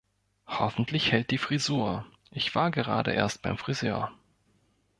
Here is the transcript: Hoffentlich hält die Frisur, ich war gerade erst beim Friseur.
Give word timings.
Hoffentlich 0.47 1.11
hält 1.11 1.29
die 1.29 1.37
Frisur, 1.37 2.07
ich 2.31 2.55
war 2.55 2.71
gerade 2.71 3.11
erst 3.13 3.43
beim 3.43 3.59
Friseur. 3.59 4.11